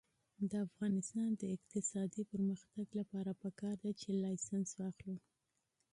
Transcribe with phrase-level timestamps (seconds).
[0.49, 5.17] د افغانستان د اقتصادي پرمختګ لپاره پکار ده چې لایسنس واخلو.